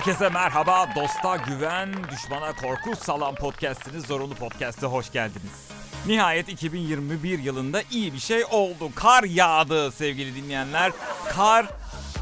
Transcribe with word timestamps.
Herkese 0.00 0.28
merhaba. 0.28 0.88
Dosta 0.96 1.36
güven, 1.36 1.88
düşmana 2.10 2.52
korku 2.52 2.96
salan 2.96 3.34
podcast'iniz 3.34 4.06
Zorunlu 4.06 4.34
Podcast'e 4.34 4.86
hoş 4.86 5.12
geldiniz. 5.12 5.68
Nihayet 6.06 6.48
2021 6.48 7.38
yılında 7.38 7.82
iyi 7.90 8.12
bir 8.12 8.18
şey 8.18 8.44
oldu. 8.44 8.90
Kar 8.94 9.24
yağdı 9.24 9.92
sevgili 9.92 10.34
dinleyenler. 10.34 10.92
Kar 11.28 11.66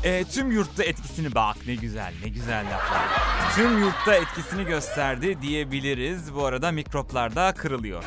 e, 0.04 0.24
tüm 0.24 0.50
yurtta 0.50 0.84
etkisini 0.84 1.34
bak 1.34 1.56
ne 1.66 1.74
güzel 1.74 2.14
ne 2.24 2.28
güzel 2.28 2.66
laflar. 2.66 3.02
Tüm 3.54 3.78
yurtta 3.78 4.14
etkisini 4.14 4.64
gösterdi 4.64 5.42
diyebiliriz. 5.42 6.34
Bu 6.34 6.44
arada 6.44 6.72
mikroplar 6.72 7.36
da 7.36 7.54
kırılıyor. 7.54 8.04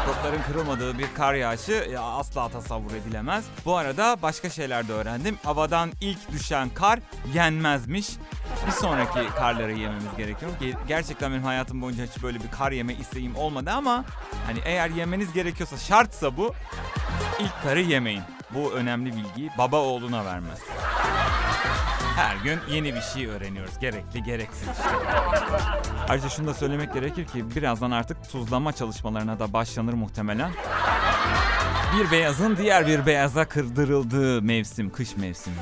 Mikropların 0.00 0.42
kırılmadığı 0.42 0.98
bir 0.98 1.14
kar 1.14 1.34
yağışı 1.34 1.72
ya, 1.92 2.02
asla 2.02 2.48
tasavvur 2.48 2.94
edilemez. 2.94 3.44
Bu 3.64 3.76
arada 3.76 4.16
başka 4.22 4.50
şeyler 4.50 4.88
de 4.88 4.92
öğrendim. 4.92 5.38
Havadan 5.44 5.92
ilk 6.00 6.32
düşen 6.32 6.68
kar 6.68 6.98
yenmezmiş. 7.34 8.08
Bir 8.66 8.72
sonraki 8.72 9.28
karları 9.38 9.72
yememiz 9.72 10.16
gerekiyor. 10.16 10.50
Ge- 10.60 10.76
Gerçekten 10.88 11.30
benim 11.32 11.42
hayatım 11.42 11.82
boyunca 11.82 12.04
hiç 12.04 12.22
böyle 12.22 12.40
bir 12.40 12.50
kar 12.50 12.72
yeme 12.72 12.94
isteğim 12.94 13.36
olmadı 13.36 13.70
ama 13.70 14.04
hani 14.46 14.58
eğer 14.64 14.90
yemeniz 14.90 15.32
gerekiyorsa 15.32 15.76
şartsa 15.78 16.36
bu 16.36 16.54
ilk 17.40 17.62
karı 17.62 17.80
yemeyin. 17.80 18.22
Bu 18.54 18.72
önemli 18.72 19.12
bilgiyi 19.16 19.50
baba 19.58 19.76
oğluna 19.76 20.24
vermez. 20.24 20.58
Her 22.20 22.36
gün 22.36 22.60
yeni 22.70 22.94
bir 22.94 23.00
şey 23.00 23.26
öğreniyoruz. 23.26 23.78
Gerekli 23.78 24.22
gereksiz. 24.22 24.68
Ayrıca 26.08 26.28
şunu 26.28 26.46
da 26.46 26.54
söylemek 26.54 26.94
gerekir 26.94 27.24
ki 27.24 27.56
birazdan 27.56 27.90
artık 27.90 28.30
tuzlama 28.30 28.72
çalışmalarına 28.72 29.38
da 29.38 29.52
başlanır 29.52 29.92
muhtemelen. 29.92 30.50
Bir 31.96 32.10
beyazın 32.10 32.56
diğer 32.56 32.86
bir 32.86 33.06
beyaza 33.06 33.48
kırdırıldığı 33.48 34.42
mevsim, 34.42 34.90
kış 34.90 35.16
mevsimi. 35.16 35.56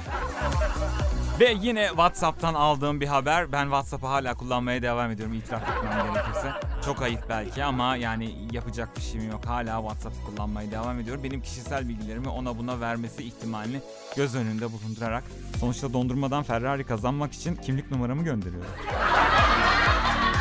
Ve 1.40 1.56
yine 1.60 1.88
WhatsApp'tan 1.88 2.54
aldığım 2.54 3.00
bir 3.00 3.06
haber. 3.06 3.52
Ben 3.52 3.64
WhatsApp'ı 3.64 4.06
hala 4.06 4.34
kullanmaya 4.34 4.82
devam 4.82 5.10
ediyorum 5.10 5.34
itiraf 5.34 5.62
etmem 5.62 6.14
gerekirse. 6.14 6.52
Çok 6.84 7.02
ayıp 7.02 7.20
belki 7.28 7.64
ama 7.64 7.96
yani 7.96 8.34
yapacak 8.52 8.96
bir 8.96 9.00
şeyim 9.02 9.30
yok. 9.30 9.46
Hala 9.46 9.80
WhatsApp'ı 9.80 10.16
kullanmaya 10.26 10.70
devam 10.70 11.00
ediyorum. 11.00 11.24
Benim 11.24 11.42
kişisel 11.42 11.88
bilgilerimi 11.88 12.28
ona 12.28 12.58
buna 12.58 12.80
vermesi 12.80 13.24
ihtimalini 13.24 13.80
göz 14.16 14.34
önünde 14.34 14.72
bulundurarak 14.72 15.24
sonuçta 15.60 15.92
dondurmadan 15.92 16.42
Ferrari 16.42 16.84
kazanmak 16.84 17.32
için 17.32 17.56
kimlik 17.56 17.90
numaramı 17.90 18.24
gönderiyorum. 18.24 18.70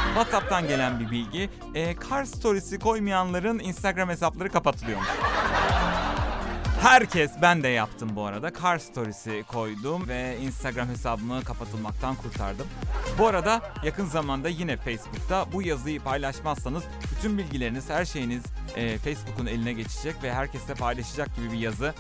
WhatsApp'tan 0.08 0.68
gelen 0.68 1.00
bir 1.00 1.12
bilgi. 1.12 1.50
E, 1.76 1.96
car 2.10 2.26
storiesi 2.26 2.80
koymayanların 2.80 3.60
Instagram 3.60 4.10
hesapları 4.10 4.50
kapatılıyormuş. 4.50 5.08
Herkes 6.88 7.32
ben 7.42 7.64
de 7.64 7.68
yaptım 7.68 8.10
bu 8.16 8.26
arada. 8.26 8.54
Car 8.62 8.78
storiesi 8.78 9.44
koydum 9.48 10.08
ve 10.08 10.38
Instagram 10.42 10.88
hesabımı 10.88 11.44
kapatılmaktan 11.44 12.16
kurtardım. 12.16 12.68
Bu 13.20 13.28
arada 13.28 13.62
yakın 13.84 14.06
zamanda 14.06 14.50
yine 14.50 14.78
Facebook'ta 14.78 15.46
bu 15.54 15.62
yazıyı 15.62 16.02
paylaşmazsanız 16.02 16.84
bütün 17.12 17.38
bilgileriniz, 17.38 17.90
her 17.90 18.06
şeyiniz 18.06 18.44
e, 18.76 18.98
Facebook'un 18.98 19.46
eline 19.46 19.74
geçecek 19.74 20.24
ve 20.24 20.34
herkesle 20.34 20.74
paylaşacak 20.74 21.36
gibi 21.36 21.52
bir 21.52 21.58
yazı 21.58 21.94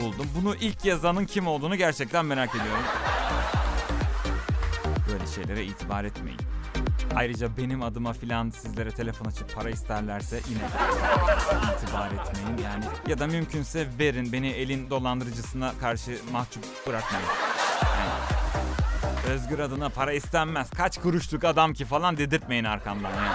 buldum. 0.00 0.26
Bunu 0.40 0.54
ilk 0.54 0.84
yazanın 0.84 1.24
kim 1.24 1.46
olduğunu 1.46 1.76
gerçekten 1.76 2.26
merak 2.26 2.50
ediyorum. 2.50 2.84
Böyle 5.12 5.26
şeylere 5.26 5.64
itibar 5.64 6.04
etmeyin. 6.04 6.53
Ayrıca 7.16 7.56
benim 7.56 7.82
adıma 7.82 8.12
filan 8.12 8.50
sizlere 8.50 8.90
telefon 8.90 9.26
açıp 9.26 9.54
para 9.54 9.70
isterlerse 9.70 10.40
yine 10.48 10.58
itibar 11.76 12.06
etmeyin 12.06 12.70
yani. 12.70 12.84
Ya 13.08 13.18
da 13.18 13.26
mümkünse 13.26 13.86
verin 13.98 14.32
beni 14.32 14.48
elin 14.48 14.90
dolandırıcısına 14.90 15.72
karşı 15.80 16.18
mahcup 16.32 16.64
bırakmayın. 16.86 17.26
Yani, 17.82 18.34
Özgür 19.34 19.58
adına 19.58 19.88
para 19.88 20.12
istenmez. 20.12 20.70
Kaç 20.70 20.98
kuruşluk 20.98 21.44
adam 21.44 21.72
ki 21.72 21.84
falan 21.84 22.16
dedirtmeyin 22.16 22.64
arkamdan 22.64 23.10
yani. 23.10 23.34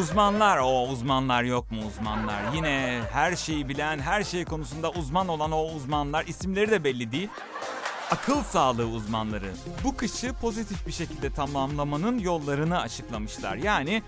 Uzmanlar, 0.00 0.58
o 0.58 0.86
uzmanlar 0.88 1.42
yok 1.42 1.70
mu 1.70 1.78
uzmanlar? 1.86 2.52
Yine 2.54 3.00
her 3.12 3.36
şeyi 3.36 3.68
bilen, 3.68 3.98
her 3.98 4.24
şey 4.24 4.44
konusunda 4.44 4.90
uzman 4.90 5.28
olan 5.28 5.52
o 5.52 5.64
uzmanlar 5.64 6.26
isimleri 6.26 6.70
de 6.70 6.84
belli 6.84 7.12
değil. 7.12 7.28
Akıl 8.10 8.42
sağlığı 8.42 8.86
uzmanları 8.86 9.50
bu 9.84 9.96
kışı 9.96 10.32
pozitif 10.32 10.86
bir 10.86 10.92
şekilde 10.92 11.32
tamamlamanın 11.32 12.18
yollarını 12.18 12.80
açıklamışlar. 12.80 13.56
Yani 13.56 14.02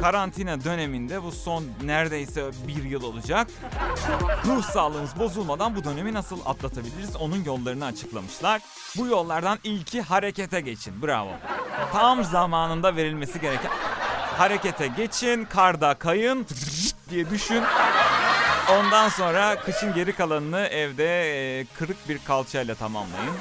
karantina 0.00 0.64
döneminde 0.64 1.22
bu 1.22 1.32
son 1.32 1.64
neredeyse 1.84 2.50
bir 2.68 2.84
yıl 2.84 3.02
olacak. 3.02 3.48
Ruh 4.46 4.62
sağlığımız 4.62 5.18
bozulmadan 5.18 5.76
bu 5.76 5.84
dönemi 5.84 6.14
nasıl 6.14 6.38
atlatabiliriz 6.46 7.16
onun 7.16 7.44
yollarını 7.44 7.84
açıklamışlar. 7.84 8.62
Bu 8.96 9.06
yollardan 9.06 9.58
ilki 9.64 10.02
harekete 10.02 10.60
geçin. 10.60 11.02
Bravo. 11.02 11.30
Tam 11.92 12.24
zamanında 12.24 12.96
verilmesi 12.96 13.40
gereken 13.40 13.70
harekete 14.38 14.86
geçin, 14.86 15.44
karda 15.44 15.94
kayın 15.94 16.46
diye 17.10 17.30
düşün. 17.30 17.62
Ondan 18.72 19.08
sonra 19.08 19.60
kışın 19.60 19.94
geri 19.94 20.12
kalanını 20.12 20.60
evde 20.60 21.04
e, 21.60 21.64
kırık 21.78 22.08
bir 22.08 22.18
kalçayla 22.18 22.74
tamamlayın. 22.74 23.34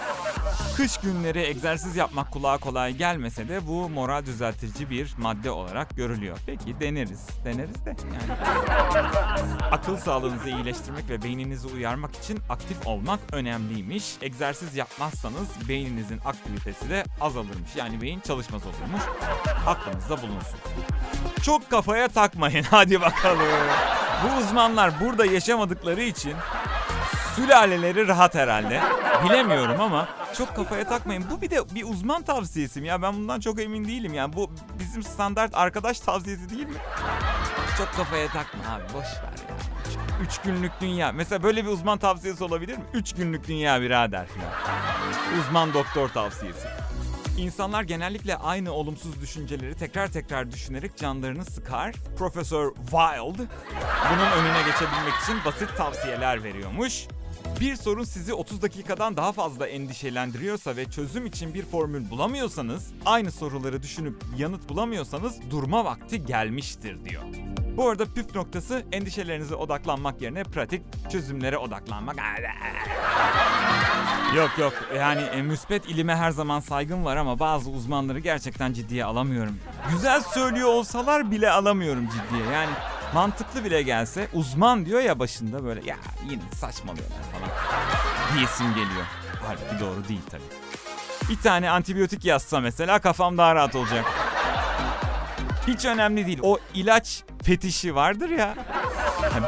Kış 0.78 0.98
günleri 0.98 1.40
egzersiz 1.40 1.96
yapmak 1.96 2.32
kulağa 2.32 2.58
kolay 2.58 2.94
gelmese 2.94 3.50
de 3.50 3.68
bu 3.68 3.90
moral 3.90 4.26
düzeltici 4.26 4.90
bir 4.90 5.14
madde 5.18 5.52
olarak 5.52 5.98
görülüyor. 5.98 6.38
Peki 6.46 6.80
deneriz. 6.80 7.28
Deneriz 7.46 7.86
de 7.86 7.90
yani. 7.90 8.40
Akıl 9.72 9.98
sağlığınızı 9.98 10.50
iyileştirmek 10.50 11.10
ve 11.10 11.24
beyninizi 11.24 11.68
uyarmak 11.68 12.16
için 12.16 12.40
aktif 12.50 12.88
olmak 12.88 13.20
önemliymiş. 13.32 14.16
Egzersiz 14.22 14.76
yapmazsanız 14.76 15.48
beyninizin 15.70 16.20
aktivitesi 16.26 16.90
de 16.90 17.04
azalırmış. 17.22 17.76
Yani 17.76 18.02
beyin 18.02 18.20
çalışmaz 18.20 18.62
olurmuş. 18.64 19.02
Aklınızda 19.68 20.22
bulunsun. 20.22 20.60
Çok 21.44 21.70
kafaya 21.70 22.08
takmayın 22.08 22.64
hadi 22.72 23.02
bakalım. 23.02 23.48
Bu 24.24 24.38
uzmanlar 24.40 24.92
burada 25.02 25.26
yaşamadıkları 25.26 26.02
için 26.02 26.34
sülaleleri 27.36 28.08
rahat 28.08 28.36
herhalde. 28.36 28.82
Bilemiyorum 29.26 29.82
ama 29.82 30.08
çok 30.38 30.56
kafaya 30.56 30.88
takmayın. 30.88 31.26
Bu 31.32 31.42
bir 31.42 31.50
de 31.50 31.76
bir 31.76 31.84
uzman 31.84 32.22
tavsiyesi 32.24 32.82
mi 32.82 32.88
ya? 32.88 33.02
Ben 33.02 33.14
bundan 33.14 33.40
çok 33.40 33.60
emin 33.62 33.86
değilim 33.88 34.14
yani. 34.14 34.34
Bu 34.34 34.52
bizim 34.80 35.04
standart 35.04 35.56
arkadaş 35.56 36.00
tavsiyesi 36.00 36.50
değil 36.50 36.68
mi? 36.68 36.78
Çok 37.78 37.94
kafaya 37.96 38.28
takma 38.28 38.60
abi 38.74 38.84
boş 38.94 39.06
ver 39.06 39.50
ya. 39.50 39.56
Üç, 40.22 40.28
üç 40.28 40.38
günlük 40.42 40.72
dünya. 40.82 41.12
Mesela 41.12 41.44
böyle 41.44 41.66
bir 41.66 41.70
uzman 41.70 41.98
tavsiyesi 41.98 42.44
olabilir 42.44 42.78
mi? 42.78 42.84
Üç 42.94 43.14
günlük 43.16 43.48
dünya 43.48 43.82
birader 43.82 44.26
falan. 44.28 44.52
Uzman 45.40 45.74
doktor 45.74 46.10
tavsiyesi. 46.10 46.68
İnsanlar 47.38 47.84
genellikle 47.84 48.36
aynı 48.36 48.72
olumsuz 48.72 49.22
düşünceleri 49.22 49.76
tekrar 49.76 50.08
tekrar 50.12 50.52
düşünerek 50.52 50.98
canlarını 50.98 51.46
sıkar. 51.46 51.96
Profesör 52.18 52.72
Wild 52.76 53.40
bunun 54.12 54.32
önüne 54.32 54.62
geçebilmek 54.66 55.14
için 55.24 55.36
basit 55.46 55.78
tavsiyeler 55.78 56.44
veriyormuş. 56.44 57.08
Bir 57.60 57.76
sorun 57.76 58.04
sizi 58.04 58.34
30 58.34 58.62
dakikadan 58.62 59.18
daha 59.18 59.32
fazla 59.32 59.68
endişelendiriyorsa 59.68 60.76
ve 60.76 60.86
çözüm 60.86 61.26
için 61.26 61.54
bir 61.54 61.66
formül 61.66 62.10
bulamıyorsanız, 62.10 62.94
aynı 63.06 63.32
soruları 63.32 63.84
düşünüp 63.84 64.24
yanıt 64.38 64.70
bulamıyorsanız 64.70 65.52
durma 65.52 65.86
vakti 65.86 66.26
gelmiştir 66.26 67.06
diyor. 67.06 67.24
Bu 67.78 67.90
arada 67.90 68.06
püf 68.06 68.36
noktası 68.36 68.86
endişelerinize 68.92 69.56
odaklanmak 69.56 70.22
yerine 70.22 70.44
pratik 70.44 70.82
çözümlere 71.12 71.58
odaklanmak. 71.58 72.16
Yok 74.36 74.58
yok 74.58 74.74
yani 74.98 75.22
e, 75.22 75.42
müspet 75.42 75.86
ilime 75.90 76.16
her 76.16 76.32
zaman 76.32 76.60
saygım 76.60 77.06
var 77.06 77.18
ama 77.18 77.40
bazı 77.40 77.70
uzmanları 77.70 78.20
gerçekten 78.20 78.74
ciddiye 78.74 79.06
alamıyorum. 79.06 79.60
Güzel 79.92 80.22
söylüyor 80.22 80.68
olsalar 80.68 81.32
bile 81.32 81.52
alamıyorum 81.52 82.08
ciddiye 82.08 82.54
yani 82.54 82.70
mantıklı 83.14 83.66
bile 83.66 83.82
gelse 83.82 84.28
uzman 84.34 84.86
diyor 84.86 85.02
ya 85.02 85.20
başında 85.20 85.64
böyle 85.64 85.90
ya 85.90 85.96
yine 86.30 86.42
saçmalıyorlar 86.56 87.18
falan 87.34 87.50
diyesim 88.38 88.70
geliyor. 88.70 89.06
Halbuki 89.48 89.80
doğru 89.84 90.08
değil 90.08 90.22
tabii. 90.32 90.42
Bir 91.30 91.42
tane 91.42 91.70
antibiyotik 91.70 92.26
yazsa 92.26 92.60
mesela 92.60 93.00
kafam 93.00 93.38
daha 93.38 93.56
rahat 93.56 93.76
olacak. 93.76 94.06
Hiç 95.68 95.86
önemli 95.86 96.26
değil. 96.26 96.40
O 96.44 96.58
ilaç 96.74 97.24
fetişi 97.44 97.96
vardır 97.96 98.30
ya. 98.30 98.56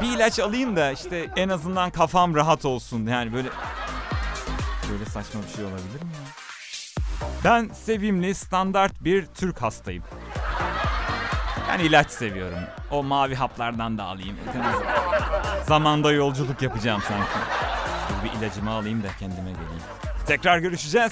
Bir 0.01 0.07
ilaç 0.07 0.39
alayım 0.39 0.75
da 0.75 0.91
işte 0.91 1.29
en 1.35 1.49
azından 1.49 1.89
kafam 1.89 2.35
rahat 2.35 2.65
olsun. 2.65 3.05
Yani 3.07 3.33
böyle 3.33 3.49
böyle 4.91 5.05
saçma 5.05 5.41
bir 5.43 5.55
şey 5.55 5.65
olabilir 5.65 6.03
mi 6.03 6.11
ya? 6.13 7.27
Ben 7.43 7.69
sevimli 7.73 8.35
standart 8.35 9.03
bir 9.03 9.25
Türk 9.25 9.61
hastayım. 9.61 10.03
Ben 11.69 11.79
ilaç 11.79 12.11
seviyorum. 12.11 12.59
O 12.91 13.03
mavi 13.03 13.35
haplardan 13.35 13.97
da 13.97 14.03
alayım. 14.03 14.37
Zamanda 15.67 16.11
yolculuk 16.11 16.61
yapacağım 16.61 17.01
sanki. 17.07 17.29
Bir 18.23 18.39
ilacımı 18.39 18.71
alayım 18.71 19.03
da 19.03 19.07
kendime 19.19 19.51
geleyim. 19.51 19.83
Tekrar 20.27 20.57
görüşeceğiz. 20.57 21.11